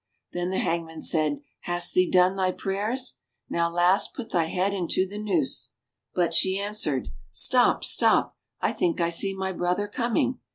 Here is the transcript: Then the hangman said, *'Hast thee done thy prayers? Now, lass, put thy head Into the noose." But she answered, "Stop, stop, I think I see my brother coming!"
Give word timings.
Then 0.31 0.49
the 0.49 0.57
hangman 0.57 1.01
said, 1.01 1.41
*'Hast 1.59 1.93
thee 1.93 2.09
done 2.09 2.35
thy 2.35 2.53
prayers? 2.53 3.19
Now, 3.51 3.69
lass, 3.69 4.07
put 4.07 4.31
thy 4.31 4.45
head 4.45 4.73
Into 4.73 5.05
the 5.05 5.19
noose." 5.19 5.73
But 6.15 6.33
she 6.33 6.57
answered, 6.57 7.09
"Stop, 7.31 7.83
stop, 7.83 8.35
I 8.59 8.73
think 8.73 8.99
I 8.99 9.11
see 9.11 9.35
my 9.35 9.51
brother 9.51 9.87
coming!" 9.87 10.39